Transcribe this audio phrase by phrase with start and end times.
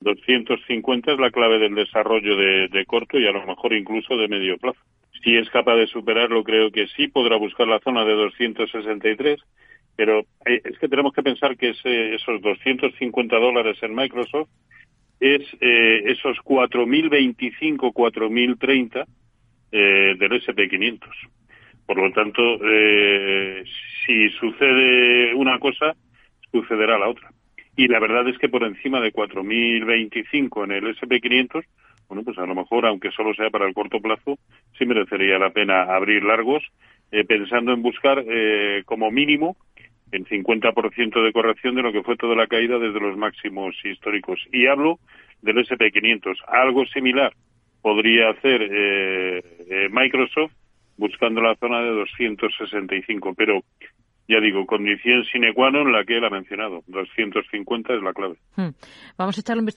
[0.00, 4.28] 250 es la clave del desarrollo de, de corto y a lo mejor incluso de
[4.28, 4.80] medio plazo.
[5.22, 9.38] Si es capaz de superarlo, creo que sí podrá buscar la zona de 263,
[9.96, 14.48] pero eh, es que tenemos que pensar que ese, esos 250 dólares en Microsoft
[15.20, 19.06] es eh, esos 4.025, 4.030
[19.72, 21.08] eh, del SP500.
[21.86, 23.62] Por lo tanto, eh,
[24.06, 25.94] si sucede una cosa,
[26.50, 27.30] sucederá la otra.
[27.76, 31.64] Y la verdad es que por encima de 4.025 en el SP500,
[32.08, 34.38] bueno, pues a lo mejor, aunque solo sea para el corto plazo,
[34.76, 36.64] sí merecería la pena abrir largos,
[37.12, 39.56] eh, pensando en buscar eh, como mínimo
[40.12, 44.40] en 50% de corrección de lo que fue toda la caída desde los máximos históricos.
[44.52, 44.98] Y hablo
[45.42, 46.36] del SP500.
[46.48, 47.32] Algo similar
[47.82, 50.52] podría hacer eh, eh, Microsoft
[50.96, 53.62] buscando la zona de 265, pero
[54.30, 56.84] ya digo, condición sine qua non la que él ha mencionado.
[56.86, 58.38] 250 es la clave.
[58.54, 58.70] Hmm.
[59.18, 59.66] Vamos a echarle un